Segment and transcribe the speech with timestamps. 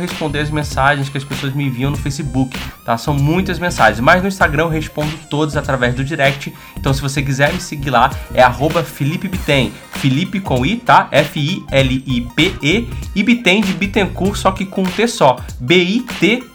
[0.00, 2.96] responder as mensagens que as pessoas me enviam no Facebook, tá?
[2.96, 6.52] São muitas mensagens, mas no Instagram eu respondo todas através do direct.
[6.76, 11.08] Então se você quiser me seguir lá, é arroba Felipe com I, tá?
[11.10, 15.36] F-I-L-I-P-E e Bitem de Bittencourt, só que com um T só.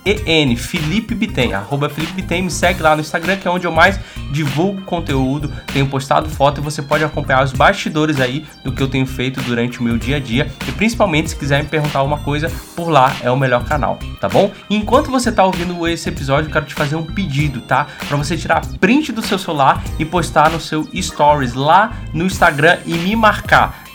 [0.05, 0.55] B-I-T-E-N.
[0.55, 1.54] Felipe Bitem.
[1.54, 2.44] Arroba Felipe Bitem.
[2.44, 4.00] Me segue lá no Instagram, que é onde eu mais
[4.31, 8.88] divulgo conteúdo, tenho postado foto e você pode acompanhar os bastidores aí do que eu
[8.88, 10.52] tenho feito durante o meu dia a dia.
[10.68, 14.28] E principalmente se quiser me perguntar alguma coisa, por lá é o melhor canal, tá
[14.28, 14.52] bom?
[14.70, 17.88] enquanto você tá ouvindo esse episódio, eu quero te fazer um pedido, tá?
[18.08, 22.78] Para você tirar print do seu celular e postar no seu stories lá no Instagram
[22.86, 23.84] e me marcar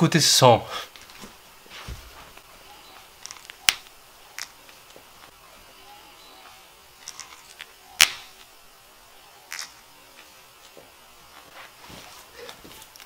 [0.00, 0.66] Escuta esse som.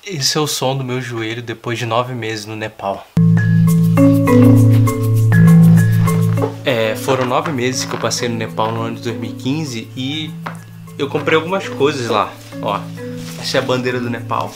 [0.05, 3.05] Esse é o som do meu joelho depois de nove meses no Nepal.
[6.63, 10.31] É, foram nove meses que eu passei no Nepal no ano de 2015 e
[10.97, 12.31] eu comprei algumas coisas lá.
[12.61, 12.79] Ó,
[13.41, 14.49] essa é a bandeira do Nepal.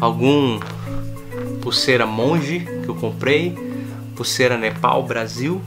[0.00, 0.58] Algum
[1.64, 3.56] pulseira monge que eu comprei,
[4.14, 5.62] pulseira Nepal Brasil.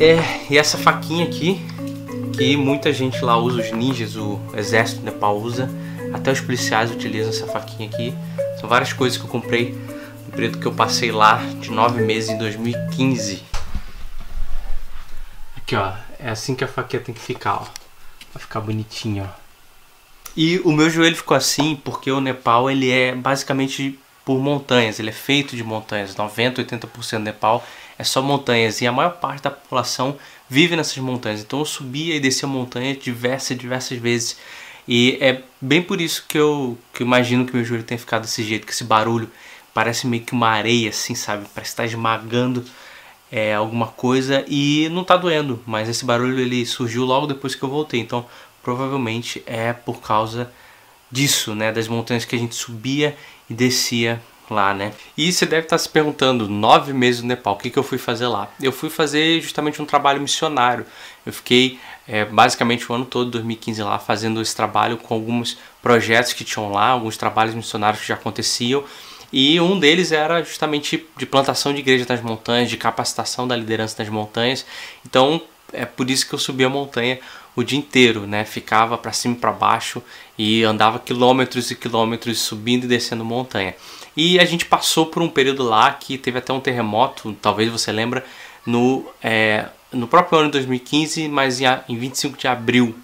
[0.00, 1.60] É, e essa faquinha aqui,
[2.32, 5.68] que muita gente lá usa, os ninjas, o exército do Nepal usa,
[6.12, 8.14] até os policiais utilizam essa faquinha aqui.
[8.58, 9.78] São várias coisas que eu comprei
[10.24, 13.42] no período que eu passei lá, de nove meses em 2015.
[15.58, 17.66] Aqui ó, é assim que a faquinha tem que ficar, ó.
[18.32, 19.46] Vai ficar bonitinho, ó.
[20.34, 25.10] E o meu joelho ficou assim porque o Nepal ele é basicamente por montanhas, ele
[25.10, 27.64] é feito de montanhas, 90, 80% do Nepal
[27.96, 30.18] é só montanhas e a maior parte da população
[30.50, 31.42] vive nessas montanhas.
[31.42, 34.36] Então eu subia e descia montanha diversas, diversas vezes.
[34.86, 38.22] E é bem por isso que eu, que eu imagino que meu joelho tenha ficado
[38.22, 39.30] desse jeito, que esse barulho
[39.72, 41.46] parece meio que uma areia, assim, sabe?
[41.54, 42.64] Parece estar esmagando
[43.30, 47.62] é, alguma coisa e não está doendo, mas esse barulho ele surgiu logo depois que
[47.62, 48.00] eu voltei.
[48.00, 48.26] Então
[48.60, 50.50] provavelmente é por causa
[51.10, 51.72] disso, né?
[51.72, 53.16] Das montanhas que a gente subia
[53.48, 54.92] e descia lá, né?
[55.16, 57.98] E você deve estar se perguntando, nove meses no Nepal, o que, que eu fui
[57.98, 58.48] fazer lá?
[58.60, 60.86] Eu fui fazer justamente um trabalho missionário.
[61.24, 66.32] Eu fiquei é, basicamente o ano todo, 2015 lá, fazendo esse trabalho com alguns projetos
[66.32, 68.84] que tinham lá, alguns trabalhos missionários que já aconteciam.
[69.32, 73.96] E um deles era justamente de plantação de igreja nas montanhas, de capacitação da liderança
[73.98, 74.64] nas montanhas.
[75.04, 77.18] Então é por isso que eu subi a montanha
[77.54, 78.44] o dia inteiro, né?
[78.44, 80.02] Ficava para cima e para baixo
[80.36, 83.74] e andava quilômetros e quilômetros subindo e descendo montanha.
[84.14, 87.90] E a gente passou por um período lá que teve até um terremoto, talvez você
[87.90, 88.24] lembra,
[88.64, 92.94] no, é, no próprio ano de 2015, mas em, em 25 de abril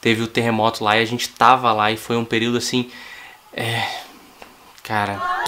[0.00, 2.90] teve o terremoto lá e a gente tava lá e foi um período assim,
[3.52, 3.86] é,
[4.82, 5.41] cara,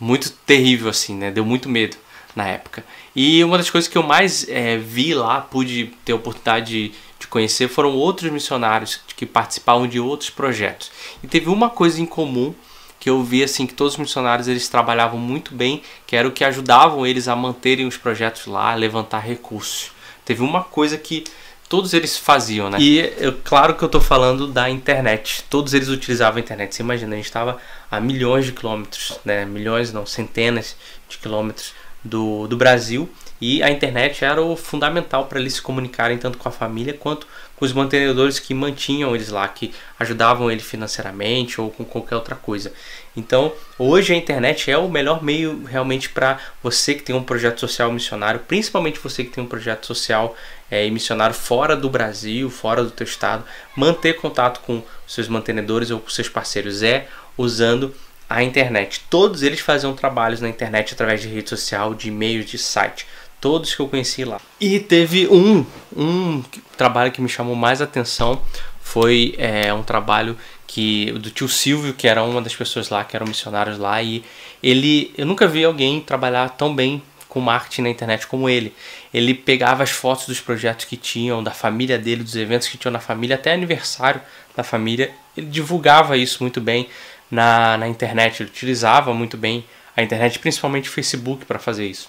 [0.00, 1.30] muito terrível assim, né?
[1.30, 1.96] Deu muito medo
[2.34, 2.84] na época.
[3.14, 6.94] E uma das coisas que eu mais é, vi lá, pude ter a oportunidade de,
[7.18, 10.90] de, conhecer, foram outros missionários que participavam de outros projetos.
[11.22, 12.54] E teve uma coisa em comum
[13.00, 16.32] que eu vi assim que todos os missionários eles trabalhavam muito bem, que era o
[16.32, 19.92] que ajudavam eles a manterem os projetos lá, a levantar recursos.
[20.24, 21.24] Teve uma coisa que
[21.68, 22.78] todos eles faziam, né?
[22.80, 25.44] E eu, claro que eu estou falando da internet.
[25.50, 26.74] Todos eles utilizavam a internet.
[26.74, 27.58] Você imagina, a gente estava
[27.90, 29.44] a milhões de quilômetros, né?
[29.44, 30.76] Milhões, não, centenas
[31.08, 33.08] de quilômetros do, do Brasil
[33.40, 37.26] e a internet era o fundamental para eles se comunicarem tanto com a família quanto
[37.58, 42.36] com os mantenedores que mantinham eles lá, que ajudavam ele financeiramente ou com qualquer outra
[42.36, 42.72] coisa.
[43.16, 47.58] Então, hoje a internet é o melhor meio realmente para você que tem um projeto
[47.58, 50.36] social missionário, principalmente você que tem um projeto social
[50.70, 53.44] é, e missionário fora do Brasil, fora do teu estado,
[53.74, 57.92] manter contato com seus mantenedores ou com seus parceiros é usando
[58.30, 59.00] a internet.
[59.10, 63.06] Todos eles faziam trabalhos na internet através de rede social, de e-mails, de site
[63.40, 64.40] todos que eu conheci lá.
[64.60, 65.64] E teve um,
[65.96, 66.42] um
[66.76, 68.40] trabalho que me chamou mais atenção,
[68.80, 70.36] foi é, um trabalho
[70.66, 74.24] que do tio Silvio, que era uma das pessoas lá, que eram missionários lá, e
[74.62, 78.74] ele, eu nunca vi alguém trabalhar tão bem com marketing na internet como ele.
[79.12, 82.92] Ele pegava as fotos dos projetos que tinham, da família dele, dos eventos que tinham
[82.92, 84.20] na família, até aniversário
[84.56, 86.88] da família, ele divulgava isso muito bem
[87.30, 89.64] na, na internet, ele utilizava muito bem
[89.96, 92.08] a internet, principalmente o Facebook, para fazer isso.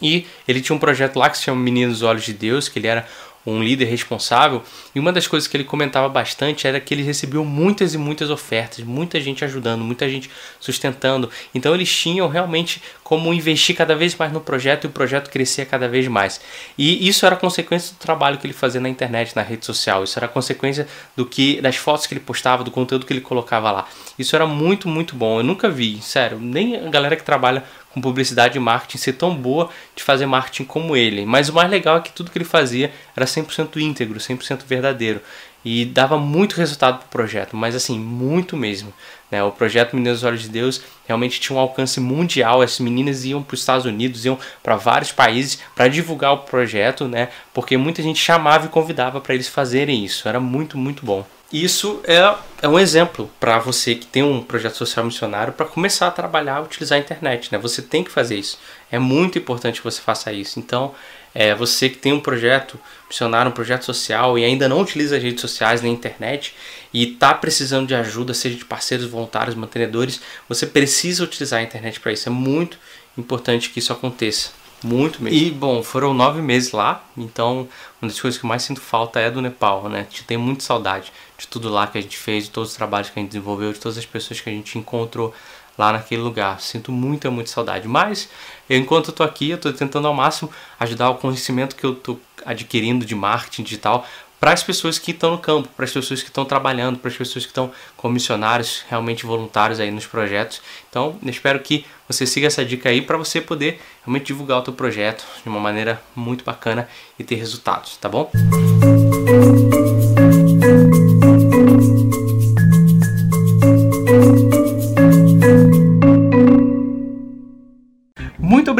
[0.00, 2.86] E ele tinha um projeto lá que se chama Meninos Olhos de Deus, que ele
[2.86, 3.06] era
[3.46, 4.62] um líder responsável,
[4.94, 8.30] e uma das coisas que ele comentava bastante era que ele recebeu muitas e muitas
[8.30, 10.30] ofertas, muita gente ajudando, muita gente
[10.60, 11.30] sustentando.
[11.54, 15.64] Então eles tinham realmente como investir cada vez mais no projeto e o projeto crescia
[15.64, 16.40] cada vez mais.
[16.76, 20.04] E isso era consequência do trabalho que ele fazia na internet, na rede social.
[20.04, 20.86] Isso era consequência
[21.16, 23.88] do que das fotos que ele postava, do conteúdo que ele colocava lá.
[24.18, 25.40] Isso era muito, muito bom.
[25.40, 29.34] Eu nunca vi, sério, nem a galera que trabalha com publicidade e marketing ser tão
[29.34, 31.24] boa de fazer marketing como ele.
[31.24, 35.20] Mas o mais legal é que tudo que ele fazia era 100% íntegro, 100% verdadeiro.
[35.64, 38.92] E dava muito resultado para o projeto, mas assim, muito mesmo.
[39.30, 39.42] Né?
[39.42, 42.62] O projeto Meninas Olhos de Deus realmente tinha um alcance mundial.
[42.62, 47.08] As meninas iam para os Estados Unidos, iam para vários países para divulgar o projeto,
[47.08, 47.28] né?
[47.52, 50.28] porque muita gente chamava e convidava para eles fazerem isso.
[50.28, 51.26] Era muito, muito bom.
[51.50, 56.06] Isso é, é um exemplo para você que tem um projeto social missionário para começar
[56.06, 57.50] a trabalhar, utilizar a internet.
[57.50, 57.58] Né?
[57.58, 58.58] Você tem que fazer isso.
[58.92, 60.58] É muito importante que você faça isso.
[60.58, 60.94] Então,
[61.34, 62.78] é, você que tem um projeto
[63.08, 66.54] missionário, um projeto social e ainda não utiliza as redes sociais nem a internet
[66.92, 71.98] e está precisando de ajuda, seja de parceiros voluntários, mantenedores, você precisa utilizar a internet
[71.98, 72.28] para isso.
[72.28, 72.78] É muito
[73.16, 74.50] importante que isso aconteça.
[74.82, 75.38] Muito mesmo.
[75.38, 77.68] E, bom, foram nove meses lá, então
[78.00, 80.06] uma das coisas que mais sinto falta é do Nepal, né?
[80.08, 83.10] Te tenho muita saudade de tudo lá que a gente fez, de todos os trabalhos
[83.10, 85.34] que a gente desenvolveu, de todas as pessoas que a gente encontrou
[85.76, 86.60] lá naquele lugar.
[86.60, 87.88] Sinto muita, muita saudade.
[87.88, 88.28] Mas,
[88.68, 91.94] eu, enquanto eu tô aqui, eu tô tentando ao máximo ajudar o conhecimento que eu
[91.94, 94.06] tô adquirindo de marketing digital
[94.40, 97.16] para as pessoas que estão no campo, para as pessoas que estão trabalhando, para as
[97.16, 100.60] pessoas que estão como missionários, realmente voluntários aí nos projetos.
[100.88, 104.62] Então, eu espero que você siga essa dica aí para você poder realmente divulgar o
[104.62, 106.88] teu projeto de uma maneira muito bacana
[107.18, 108.30] e ter resultados, tá bom?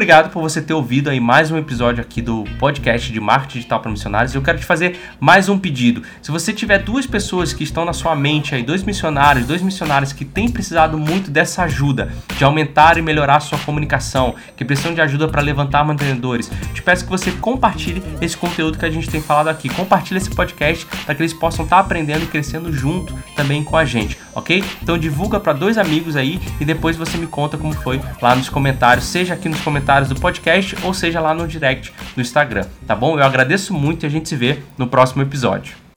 [0.08, 3.80] Obrigado por você ter ouvido aí mais um episódio aqui do podcast de marketing digital
[3.80, 4.34] para missionários.
[4.34, 6.02] Eu quero te fazer mais um pedido.
[6.22, 10.14] Se você tiver duas pessoas que estão na sua mente aí, dois missionários, dois missionários
[10.14, 14.94] que têm precisado muito dessa ajuda, de aumentar e melhorar a sua comunicação, que precisam
[14.94, 19.10] de ajuda para levantar mantenedores, te peço que você compartilhe esse conteúdo que a gente
[19.10, 19.68] tem falado aqui.
[19.68, 23.76] Compartilhe esse podcast para que eles possam estar tá aprendendo e crescendo junto também com
[23.76, 24.64] a gente, ok?
[24.82, 28.48] Então divulga para dois amigos aí e depois você me conta como foi lá nos
[28.48, 32.64] comentários, seja aqui nos comentários comentários do podcast ou seja lá no direct do Instagram,
[32.86, 33.18] tá bom?
[33.18, 35.87] Eu agradeço muito e a gente se vê no próximo episódio.